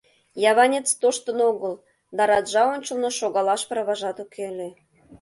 Яванец 0.51 0.87
тоштын 1.01 1.39
огыл, 1.49 1.73
да 2.15 2.21
раджа 2.29 2.63
ончылно 2.73 3.09
шогалаш 3.19 3.61
праважат 3.71 4.17
уке 4.23 4.41
ыле. 4.51 4.69